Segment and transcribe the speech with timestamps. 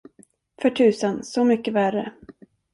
[0.61, 2.11] För tusan, så mycket värre.